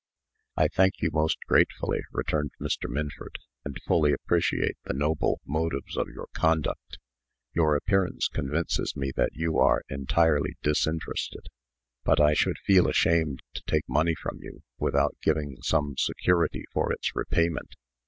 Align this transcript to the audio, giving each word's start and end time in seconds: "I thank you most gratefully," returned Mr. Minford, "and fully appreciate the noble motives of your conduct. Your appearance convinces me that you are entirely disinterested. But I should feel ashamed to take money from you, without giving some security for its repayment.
"I 0.57 0.67
thank 0.67 0.93
you 1.03 1.11
most 1.13 1.37
gratefully," 1.47 1.99
returned 2.11 2.53
Mr. 2.59 2.89
Minford, 2.89 3.37
"and 3.63 3.77
fully 3.85 4.13
appreciate 4.13 4.75
the 4.83 4.95
noble 4.95 5.41
motives 5.45 5.95
of 5.95 6.07
your 6.07 6.25
conduct. 6.33 6.97
Your 7.53 7.75
appearance 7.75 8.27
convinces 8.27 8.95
me 8.95 9.11
that 9.15 9.35
you 9.35 9.59
are 9.59 9.83
entirely 9.89 10.55
disinterested. 10.63 11.49
But 12.03 12.19
I 12.19 12.33
should 12.33 12.57
feel 12.65 12.87
ashamed 12.87 13.41
to 13.53 13.61
take 13.67 13.87
money 13.87 14.15
from 14.19 14.39
you, 14.41 14.63
without 14.79 15.15
giving 15.21 15.57
some 15.61 15.93
security 15.97 16.63
for 16.73 16.91
its 16.91 17.15
repayment. 17.15 17.75